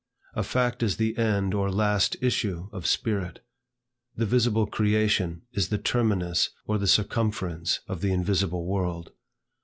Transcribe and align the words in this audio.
A 0.33 0.41
Fact 0.41 0.81
is 0.81 0.97
the 0.97 1.15
end 1.15 1.53
or 1.53 1.69
last 1.69 2.17
issue 2.21 2.69
of 2.71 2.87
spirit. 2.87 3.45
The 4.15 4.25
visible 4.25 4.65
creation 4.65 5.43
is 5.53 5.69
the 5.69 5.77
terminus 5.77 6.49
or 6.65 6.79
the 6.79 6.87
circumference 6.87 7.81
of 7.87 8.01
the 8.01 8.11
invisible 8.11 8.65
world. 8.65 9.11